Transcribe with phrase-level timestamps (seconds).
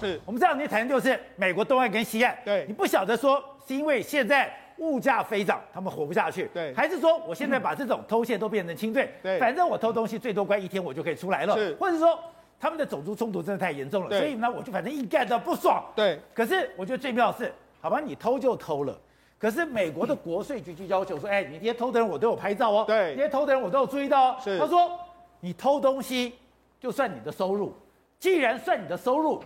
[0.00, 0.20] 是。
[0.24, 2.36] 我们这两天谈的就是美国东岸跟西岸。
[2.44, 2.64] 对。
[2.66, 6.74] 你不晓得说是因为现在物价飞涨，他们活不下去，对。
[6.74, 9.38] 还是说我现在把这种偷窃都变成轻罪，对。
[9.38, 11.74] 反正我偷东西最多关一天，我就可以出来了，是。
[11.74, 12.18] 或者说
[12.58, 18.96] 他们的种族冲突真的太严重了，所以呢，我就反正一干到不爽，对，可是我觉得最妙的是，好吧，你偷就偷了。
[19.36, 23.16] 可是美国的国税局就要求说，哎，你这些偷的人我都有拍照哦，对。
[23.16, 24.36] 这些偷的人我都有注意到哦。
[24.40, 24.56] 是。
[24.56, 24.96] 他说
[25.40, 26.34] 你偷东西
[26.78, 27.74] 就算你的收入，
[28.20, 29.42] 既然算你的收入，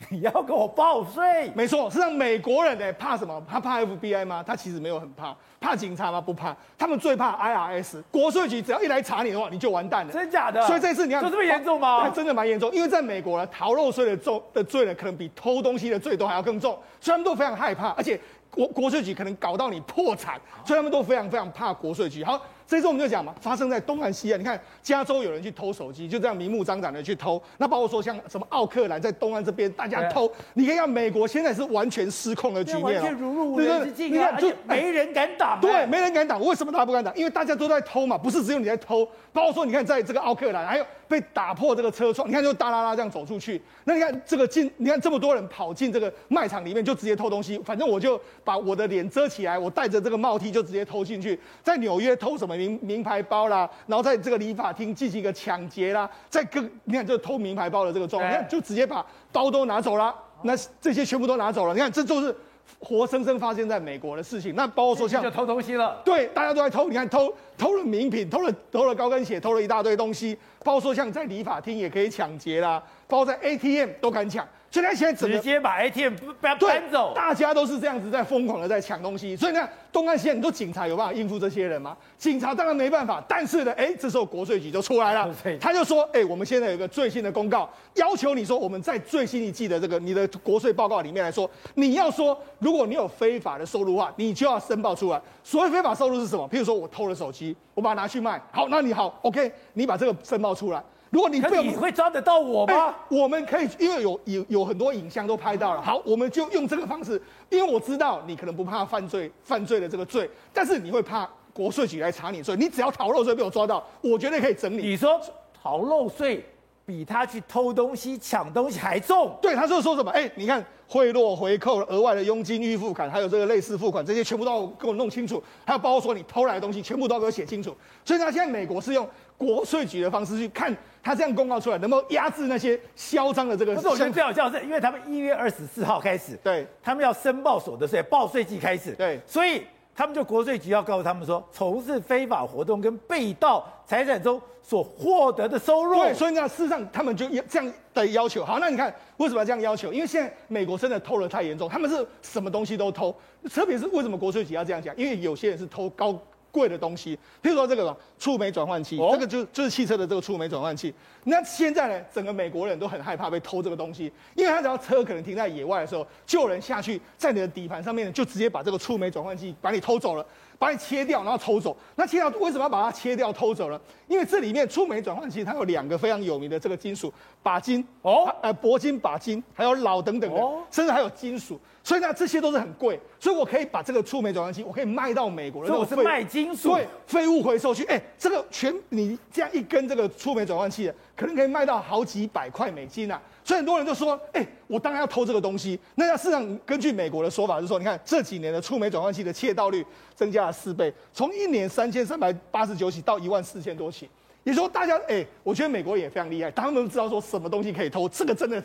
[0.08, 1.52] 你要给我报税。
[1.54, 3.42] 没错，是让美国人呢怕什么？
[3.48, 4.42] 他怕 FBI 吗？
[4.46, 6.20] 他其实没有很怕，怕警察吗？
[6.20, 10.12] 不怕，他们最怕 IRS 国税局，只要一来查你的话，你就完蛋了。
[10.12, 10.60] 真假的？
[10.66, 12.08] 所以这次你看，就这么严重吗？
[12.08, 18.18] 真的蛮严重，因为在美国呢，逃漏税的重的罪呢，可能比偷东西的罪都还要更重，所以他们都非常害怕，而且
[18.50, 22.22] 国国税局可能搞到你破产，所以他们都非常非常怕国税局。
[22.24, 22.40] 好。
[22.66, 24.38] 这次我们就讲嘛，发生在东岸西岸。
[24.38, 27.42] 你看，加州有人去偷手机，就这样明目张胆的去偷。
[27.58, 30.30] 那包括说像什么奥克兰在东岸这边，大家偷。
[30.54, 34.30] 你可以看美国现在是完全失控的局面，完全如入无人之境啊！
[34.36, 35.58] 而且没人敢挡。
[35.60, 36.40] 对，没人敢挡。
[36.40, 37.12] 为什么大家不敢挡？
[37.16, 39.04] 因为大家都在偷嘛，不是只有你在偷。
[39.32, 43.60] 包括说，你看在这个奥克兰，还有被打破这个车窗，你看就哒啦啦这样走出去。
[43.82, 47.58] 那你看这个进，你看这么多人跑进这个卖场里面，就直接偷东西。
[47.58, 51.38] 反正我就把我的脸遮起来，我戴着这个帽 T 就直接偷进去。
[51.62, 53.40] 在纽约偷什么名名牌包？
[53.50, 62.32] 啦，然后在这个理发厅进行一个抢劫啦，在各你看这个偷名牌包的这个状况，你看就直接把包都拿走了，那这些全部都拿走了，你看这就是
[62.78, 64.54] 活生生发生在美国的事情。
[64.54, 74.46] 那包括说像就偷东西了，对，大家都在偷，你看偷偷了名品，偷了偷了高跟鞋，偷了一大堆东西，包括说像在理发厅也可以抢劫啦，包括在 ATM 都敢抢。
[74.72, 79.34] 所以他现在直接把 ATM 搬搬走，大家都是这样子在疯狂的在抢东西。
[79.34, 81.96] 所以呢，东岸西岸，你说警察有办法应付这些人吗？
[82.16, 83.20] 警察当然没办法。
[83.26, 95.20] 但是呢，哎，这时候国税局就出来了，他就说，哎，我们现在有一个最新的公告，要求你说，我们在最新一季的这个你的国税报告里面来说，你要说，如果你有非法的收入的话，你就要申报出来。
[95.42, 96.48] 所谓非法收入是什么？
[96.48, 100.82] 譬如说我偷了手机，我把它拿去卖，好，那你好，OK，你把这个申报出来。
[101.10, 102.86] 如果你不你会抓得到我吗？
[102.86, 105.82] 欸、我们可以，因为有有有很多影像都拍到了。
[105.82, 112.54] 好，我们就用这个方式，因为我知道你可能不怕犯罪，犯罪的这个罪，但是你会怕国税局来查你罪。
[112.54, 114.86] 你只要逃漏税被我抓到，我绝对可以整理。
[114.86, 115.20] 你说
[115.60, 116.44] 逃漏税
[116.86, 119.36] 比他去偷东西、抢东西还重？
[119.42, 120.12] 对，他就说什么？
[120.12, 125.42] 哎、欸，你看贿赂、回扣、额外的佣金、预付款，还有这个类似付款，这些全部都要给我弄清楚。
[125.64, 127.76] 还有包括说你偷来的东西，全部都要给我写清楚。
[128.04, 129.08] 所以他现在美国是用
[129.40, 130.76] 国税局的方式去看。
[131.02, 133.74] 他这样公告出来，能不能压制那些嚣张的这个？
[133.74, 139.62] 可是我觉得最好笑的是，因为他们一月二十四号开始，对，他们要申报所得税，报税季开始，对，所以
[139.94, 145.96] 他们就国税局要告诉他们说，从事非法活动跟被盗财产中所获得的收入。
[146.02, 148.44] 对，所以呢，事实上他们就要这样的要求。
[148.44, 149.90] 好，那你看为什么要这样要求？
[149.90, 153.14] 因为现在美国真的偷得太严重，他们是什么东西都偷，
[153.50, 154.94] 特别是为什么国税局要这样讲？
[154.98, 156.14] 因为有些人是偷高。
[156.50, 160.92] 贵的东西，譬如说这个触媒转换器，哦、这个就就是汽车的这个触媒转换器。
[161.24, 170.26] 那现在呢，整个美国人都很害怕被偷这个东西，因为他只要车可能停在野外的时候，就有人下去在你的底盘上面就直接把这个触媒转换器把你偷走了，
[170.60, 171.74] 把你切掉，然后偷走。
[171.96, 173.80] 那切掉为什么要把它切掉偷走呢？
[174.06, 177.10] 因为这里面触媒转换器它有两个非常有名的这个金属，
[177.42, 181.58] 钯金哦，呃，铂金、钯金，还有铑等等的，哦、甚至还有金属。
[181.82, 185.68] 所以呢，这些都是很贵，所以我可以把这个触媒转换器，我可以卖到美国的。
[185.68, 187.82] 所以我是卖金属，对，废物回收去。
[187.84, 193.20] 哎，这个全你这样一根这个触媒转换器，可能可以卖到好几百块美金啊。
[193.44, 195.78] 所以很多人就说，哎，我当然要偷这个东西。
[195.96, 204.08] 那事实上，根据美国的说法就是说，你看这几年的触媒转换器的窃盗率增加了四倍，从一年三千三百八十九起到一万四千多起。
[204.44, 208.62] 也说大家，哎、我觉得美国也非常厉害，他们都知道说什么东西可以偷，这个真的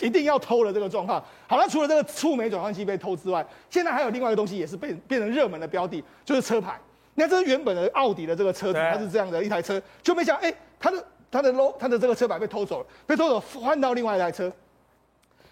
[0.00, 1.20] 一定要偷了这个状况。
[1.48, 6.78] 好了，除了这个触媒转换器被偷之外，现在还有另外一个东西也是被变成热门的标的，就是车牌。
[7.16, 14.50] 你看，这是原本的奥迪的这个车子，它是这样的一台车，就没想，哎、它的它的 low 它的这个车牌被偷走了，被偷走换到另外一台车，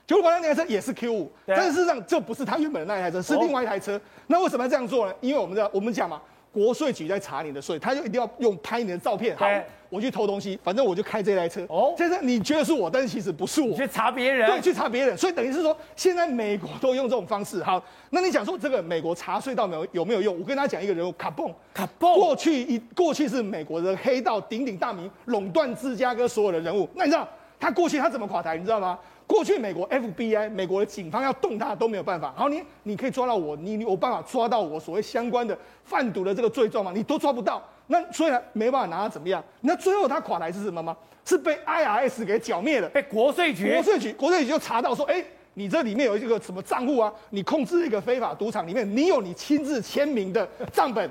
[0.06, 4.00] 结果那台车也是 Q 五，但是事实上这不是他原本的那一台车，是另外一台车。
[4.26, 5.14] 那为什么要这样做呢？
[5.20, 6.20] 因为我们知道，我们讲嘛。
[6.58, 9.36] 国税局在查你的税，他就一定要用拍你的照片。
[9.36, 9.46] 好，
[9.88, 11.64] 我去偷东西，反正我就开这台车。
[11.68, 13.76] 哦，现在你觉得是我，但是其实不是我。
[13.76, 15.16] 去查别人，对，去查别人。
[15.16, 17.62] 所以等于是说，现在美国都用这种方式。
[17.62, 20.38] 好，那你讲说这个美国查税到没有有没有用？
[20.38, 21.52] 我跟大家讲一个人物，卡蹦。
[21.72, 26.88] 卡蹦过去一过去是美国的黑道鼎鼎大名，垄断芝加哥所有的人物。
[26.94, 27.26] 那你知道
[27.60, 28.56] 他过去他怎么垮台？
[28.56, 28.98] 你知道吗？
[29.28, 32.32] 过去美国 FBI 美国的警方要动他都没有办法。
[32.34, 36.90] 好，你你可以抓到我，你你有办法抓到我所谓相关的贩毒的这个罪状吗？
[36.94, 39.44] 你都抓不到，那所以呢没办法拿他怎么样。
[39.60, 40.96] 那最后他垮台是什么吗？
[41.26, 45.22] 是被 IRS 给剿灭了，被国税局国税局国税局就查到说，哎，
[45.52, 47.12] 你这里面有一个什么账户啊？
[47.28, 51.08] 你控制一个非法赌场里面，你有你亲自签名的账本。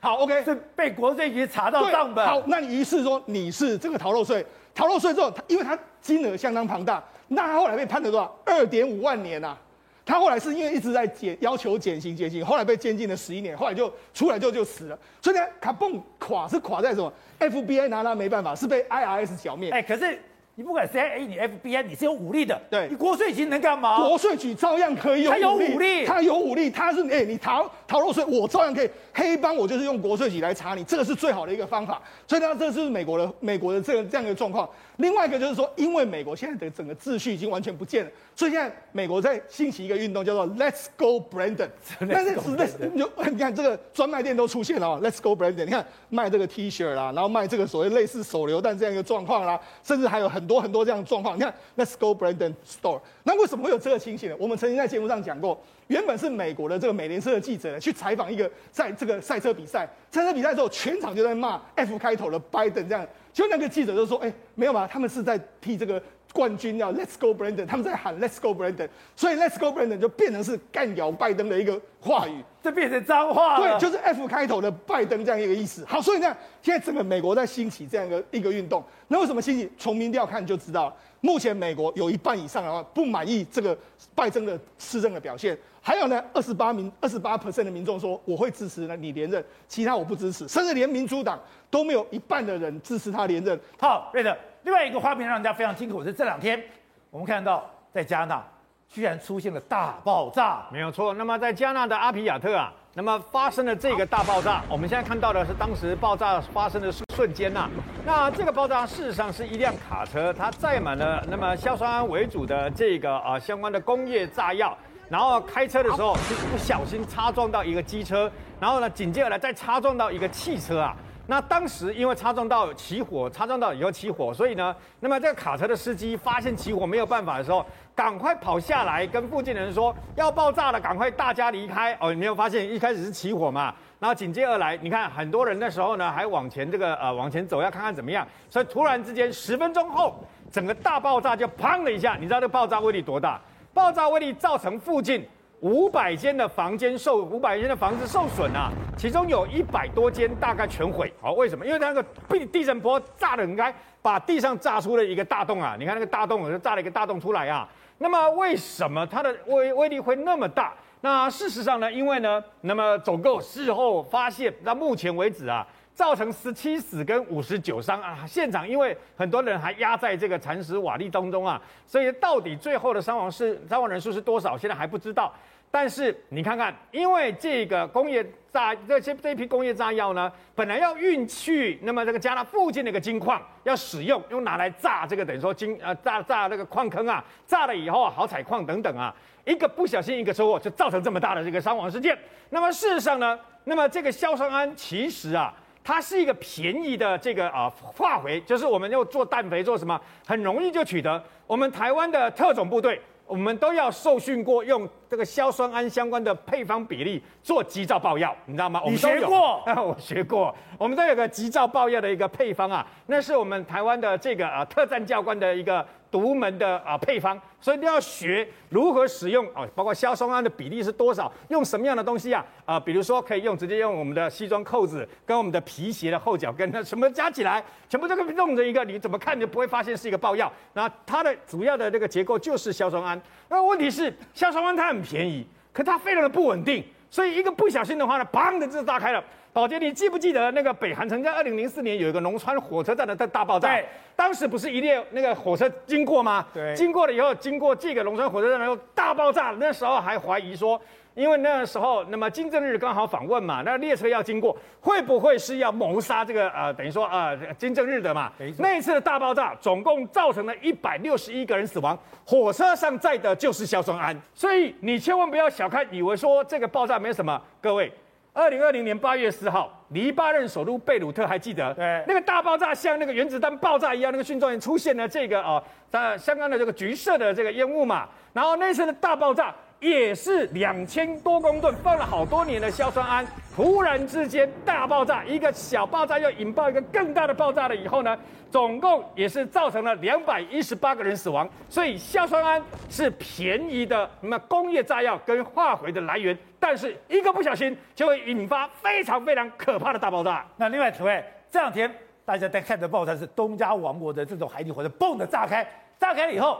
[0.00, 2.24] 好，OK，是被国税局查到账本。
[2.24, 4.44] 好，那你于是说你是这个逃漏税，
[4.78, 8.32] 逃漏税之后，他因为他金额相当庞大，那他后来被判了多少？
[8.44, 9.58] 二点五万年呐、
[10.06, 14.96] 他后来是因为一直在减，要求减刑减刑，后来被监禁了十一年，后来就出来之后就死了。
[15.20, 19.70] 所以呢，卡蹦垮是垮在什么？FBI 拿他没办法，是被 IRS 剿灭。
[19.70, 20.16] 哎，可是。
[20.58, 22.60] 你不管 CIA，你 FBI，你是有武力的。
[22.68, 23.96] 对，你国税局能干嘛？
[24.04, 25.38] 国税局照样可以有武力。
[25.38, 28.90] 他有武力，他有武力，他是哎、欸，你逃逃漏税，我照样可以。
[29.14, 32.02] 黑帮我就是用国税局来查你，这个是最好的一个方法。
[32.26, 34.68] 所以呢，这是美国的美国的这个这样一个状况。
[34.98, 41.68] 另外一个就是说，因为美国现在的整个秩序已经完全不见了，所以现在美国在兴起一个运动，叫做 Let's Go Brandon。
[42.10, 45.64] 但是是 Let's 你就你看这个专卖店都出现了啊，Let's Go Brandon。
[45.64, 51.36] 你看卖这个 T 恤啦，然后卖这个所谓类似手榴弹这样一个状况啦，甚至还有很多很多这样的状况。
[51.36, 53.00] 你看，Let's go Brandon Store。
[53.22, 54.36] 那为什么会有这个情形呢？
[54.40, 63.06] 我们曾经在节目上讲过，原本是美国的这个美联社的记者呢，去采访一个在这个赛车比赛，赛车比赛之后，全场就在骂 F 开头的 Biden 这样，
[63.38, 64.84] 就那个记者就说：“哎，没有吧？
[64.90, 66.02] 他们是在替这个。”
[66.38, 73.76] 冠军要 Let's go Brandon，他们在喊 Let's go Brandon，所以 Let's go Brandon 就变成是干咬拜登的一个话语，这变成脏话了。
[73.76, 75.84] 对，就是 F 开头的拜登这样一个意思。
[75.84, 78.84] 好，所以呢，现在整个美国在兴起这样一个一个运动。
[79.08, 79.68] 那为什么兴起？
[79.76, 80.94] 从民调看就知道了。
[81.20, 83.76] 目前美国有一半以上的话不满意这个
[84.14, 91.36] 拜登的施政的表现，还有呢，二十八名二十八 percent 的民众说我会支持呢你连任，其他我不支持，甚至连民主党
[91.68, 93.58] 都没有一半的人支持他连任。
[93.76, 94.38] 好，对的。
[94.62, 96.62] 另外一个画面让人家非常惊恐，是这两天
[97.10, 98.42] 我们看到在加纳
[98.88, 101.14] 居然出现了大爆炸，没有错。
[101.14, 104.62] 那么在加纳的阿皮亚特啊，那么发生了这个大爆炸。
[104.68, 107.68] 我们现在看到的是当时爆炸发生的瞬间呐。
[108.04, 114.76] 那这个爆炸事实上是一辆卡车，它载满了那么硝酸铵为主的这个啊相关的工业炸药，
[115.08, 120.96] 然后开车的时候就不小心擦撞到一个机车，然后呢紧接着来再擦撞到一个汽车啊。
[121.30, 127.62] 那当时因为擦撞到起火，擦撞到以后起火，所以呢，那么这个卡车的司机发现起火没有办法的时候，
[127.94, 131.94] 赶快跑下来跟附近的人说要爆炸了，赶快大家离开。
[132.00, 133.74] 哦，你没有发现一开始是起火嘛？
[134.00, 138.26] 然后紧接而来，你看很多人那时候呢还往前这个呃往前走，要看看怎么样。
[138.48, 143.38] 所以突然之间十分钟后，整个大爆炸就砰的一下，你知道这爆炸威力多大？
[143.74, 145.28] 爆炸威力造成附近。
[145.60, 151.12] 五百间的房间受五百间的房子受损啊，其中有一百多间大概全毁。
[151.20, 151.66] 好，为什么？
[151.66, 155.74] 因为那个地地震波炸得很开，把地上炸出了一个大洞啊！
[155.78, 157.68] 你看那个大洞，就炸了一个大洞出来啊。
[157.98, 160.72] 那么为什么它的威威力会那么大？
[161.00, 161.90] 那事实上呢？
[161.90, 165.66] 因为呢，那么总共事后发现，到目前为止啊。
[165.98, 168.24] 造成十七死跟五十九伤啊！
[168.24, 175.34] 现场因为很多人还压在这个蚕食瓦砾当中啊，所以到底最后的伤亡是伤亡人数是多少，现在还不知道。
[175.72, 189.12] 但是你看看，因为这个工业炸这些这批工业炸药呢，本来要运去那么这个加纳附近的一个金矿要使用，用拿来炸这个等于说金呃炸炸那个矿坑啊，炸了以后啊好采矿等等啊，
[189.44, 192.16] 一个不小心一个车祸就造成这么大的这个伤亡事件。
[192.50, 195.52] 那么事实上呢，那么这个硝酸铵其实啊。
[195.88, 201.24] 它是一个便宜的这个啊化肥，就是我们要做氮肥做什么，很容易就取得。
[201.46, 208.82] 我们台湾的特种部队，我们都要受训过，用这个硝酸铵相关的配方比例做急躁爆药，你知道吗？
[208.84, 209.14] 我们都有。
[209.14, 209.62] 你学过？
[209.82, 210.54] 我学过。
[210.76, 215.82] 我们都有个急躁爆药的一个配方啊，那是我们台湾的这个啊特战教官的一个。
[216.10, 222.44] 独门的啊配方，所以你要学如何使用啊，包括硝酸铵的比例是多少，用什么样的东西啊？
[222.64, 230.52] 啊，比如说可以用直接用我们的西装扣子跟我们的皮鞋的后脚跟，那什么加起来，全部这个弄成一个，你怎么看你就不会发现是一个爆药。
[230.72, 233.20] 那它的主要的这个结构就是硝酸铵。
[233.48, 239.22] 那问题是硝酸铵它很便宜，可它非常的不稳定，所以一个不小心的话呢，砰的就炸开了。
[239.52, 243.68] 宝杰，你记不记得那个北韩曾在二零零四年有一个龙川火车站的大大爆炸？
[243.68, 243.84] 对，
[244.14, 246.46] 当时不是一列那个火车经过吗？
[246.52, 250.80] 对，经过了以后，经过这个龙川火车站然后大爆炸，那时候还怀疑说。
[251.18, 258.30] 因为那个时候，那么金正日刚好访问嘛，那列车要经过，会不会是要谋杀这个呃，等于说呃金正日的嘛？
[258.58, 267.42] 那一次的大爆炸，总共造成了一百六十一个人死亡，火车上载的就是硝酸铵，所以你千万不要小看，以为说这个爆炸没什么。
[267.60, 267.92] 各位，
[268.32, 271.74] 二零二零年八月四号，黎巴嫩首都贝鲁特还记得？
[271.74, 275.60] 对，那个大爆炸像那个原子弹爆炸一样，那个蕈状岩出现了这个啊，
[275.90, 279.52] 在、呃、相关的这个橘色的这个烟雾嘛，然后那次的大爆炸。
[279.80, 288.18] 也是两千多公吨，放了好多年的硝酸铵，突然之间大爆炸，一个小爆炸又引爆一个更大的爆炸了以后呢，
[288.50, 291.48] 总共也是造成了两百一十八个人死亡。
[291.68, 300.44] 所以硝酸铵是便宜的那么工业炸药跟化肥的来源，但是一个不小心就会引发非常非常可怕的大爆炸。
[300.56, 301.88] 那另外，各位这两天
[302.24, 305.64] 大家在看的爆炸是东加王国的这种海底火山嘣的炸开，
[306.00, 306.58] 炸开了以后，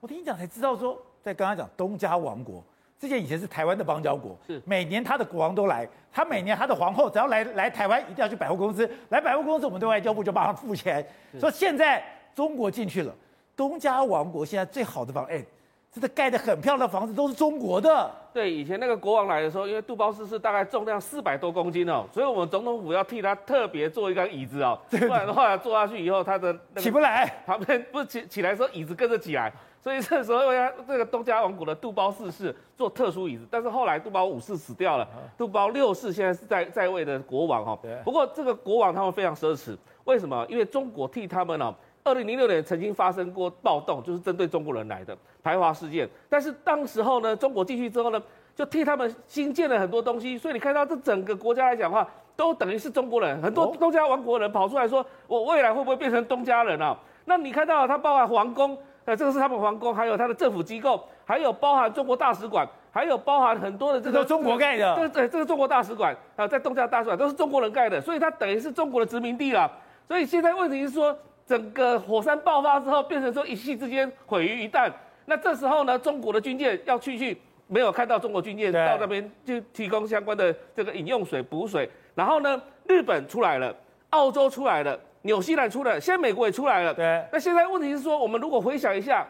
[0.00, 1.00] 我听你讲才知道说。
[1.22, 2.62] 在刚刚讲东家王国，
[2.98, 11.06] 之前以前是台湾的邦交国，是每年他的国王都来，他每年他的皇后只要来来台湾，一定要去百货公司，来百货公司，我们对外交部就帮他付钱。
[11.38, 12.02] 说现在
[12.34, 13.14] 中国进去了，
[13.56, 15.44] 东家王国现在最好的方，哎，
[15.92, 18.10] 这个盖的很漂亮的房子都是中国的。
[18.32, 29.52] 对，以前那个国王来的时候，因为杜包斯是大概重量四百多公斤哦，所以我们总统府要替他特别做一个椅子哦， 不然的话坐下去以后他的起不来，旁边不是起起来的时候椅子跟着起来。
[29.82, 37.76] 所以这时候要这个东加王国的杜包四世坐特殊椅子，但是后来杜包五世死掉了，杜包六世现在是在在位的国王哈。
[38.04, 40.46] 不过这个国王他们非常奢侈，为什么？
[40.50, 46.08] 因为中国替他们呢，二零零六年曾经发生过暴动，就是针对中国人来的排华事件。
[46.28, 48.22] 但是当时候呢，中国进去之后呢，
[48.54, 50.36] 就替他们新建了很多东西。
[50.38, 53.40] 所以你看到这整个国家来讲的话，都等于是中国人。
[53.42, 56.96] 很多东家王国人跑出来说，我未来会不会变成东家人啊？
[57.24, 58.76] 那你看到它包含皇宫。
[59.06, 64.94] 呃这个是他们皇宫，还有他的政府机构，还有包含中国大使馆，还有包含很多的这个中国盖的。
[64.94, 69.68] 这个对，这个中国大使馆啊，在东加大使馆都是中国人盖的，所以它等于是中国的殖民地了。
[70.06, 71.16] 所以现在问题是说，
[71.50, 74.88] 整个火山爆发之后，变成说一夕之间毁于一旦。
[75.24, 81.90] 那这时候呢，中国的军舰要去去，没有看到中国军舰到那边就提供相关的这个饮用水补水。
[82.14, 83.74] 然后呢，日本出来了，
[84.10, 84.96] 澳洲出来了。
[85.22, 86.94] 纽西兰出来，现在美国也出来了。
[86.94, 89.26] 对，那现在问题是说，我们如果回想一下，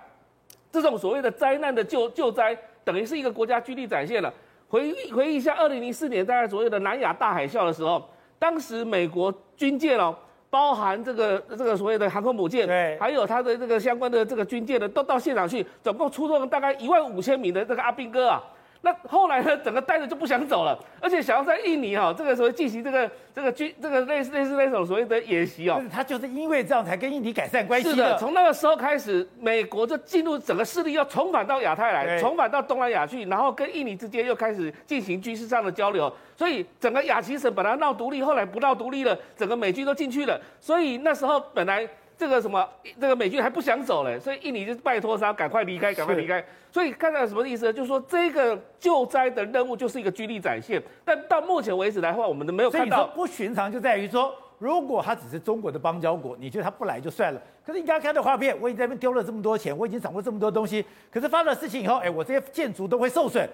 [0.70, 4.30] 这种所谓的灾难的救救灾，等于是一个国家军力展现了。
[4.68, 8.06] 回回忆一下，二零零四年大概左右的南亚大海啸的时候，
[8.38, 10.14] 当时美国军舰哦，
[10.50, 18.42] 包含这个这个所谓的航空母舰，对，还有它的这个相关的这个军舰的，都到现场去，总共出动了大概一万五千名的这个阿兵哥啊。
[18.82, 25.82] 那后来呢，整个待着就不想走了，而且想要在印尼哈、哦，这个时候进行这个这个军这个类似类似那种所谓的演习哦。
[25.92, 27.94] 他就是因为这样才跟印尼改善关系的。
[27.94, 36.10] 是的，从那个时候开始，美国就进入整个势力要重返到亚太来，重返到东南亚去，然后跟印尼之间又开始进行军事上的交流。
[36.34, 40.40] 所以整个亚齐省本来闹独立，后来不闹独立了，整个美军都进去了。
[40.58, 41.86] 所以那时候本来。
[42.20, 42.68] 这个什么，
[43.00, 46.44] 这个美军还不想走嘞，所以印尼就拜托他赶快离开，赶快离开。
[46.70, 47.72] 所以看到什么意思呢？
[47.72, 53.06] 就是说这个救灾的任务就是一个军力展现，但到目前为止来的话，我们都没有看到。
[53.06, 57.40] 不寻常就在于说，如果他只是中国的邦交国，你觉得他不来就算了。
[57.64, 63.48] 可是你刚刚看到画面，我已经在那边丢了这么多钱，我已经掌握这么多东西，可是发生了事情以后，哎，我这些建筑都会受损。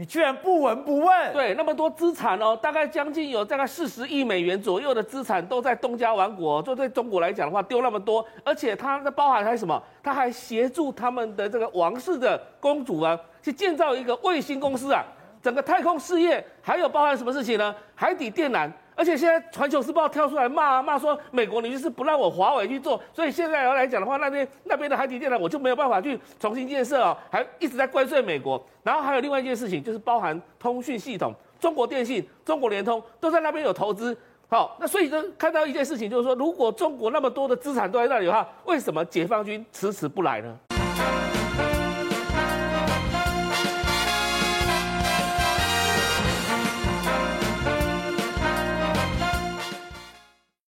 [0.00, 1.32] 你居然不闻不问？
[1.34, 6.62] 对，那么多资产哦，大概将近有大概四十亿美元左右的资产都在东家王国。
[6.62, 9.82] 就对中国来讲的话，丢那么多，而且它的包含还什么？
[10.02, 15.04] 它还协助他们的这个王室的公主啊，去建造一个卫星公司啊，
[15.42, 17.74] 整个太空事业，还有包含什么事情呢？
[17.94, 18.70] 海底电缆。
[18.94, 28.62] 而且现在《环球时报》跳出来骂骂说，美国你就是不让我华为去做，所以现在要来讲的话，那边那边的海底电缆我就没有办法去重新建设哦，还一直在怪罪美国。
[28.82, 34.16] 然后还有另外一件事情，就是包含通讯系统，中国电信、中国联通都在那边有投资。
[34.48, 40.69] 好，那所以就看到一件事情，就是说，如果中国那么多的资产都在那里的话，为什么解放军迟迟不来呢？